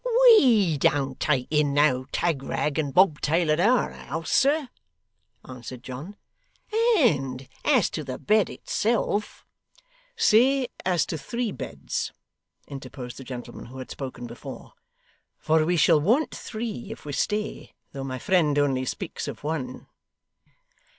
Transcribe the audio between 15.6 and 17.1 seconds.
we shall want three if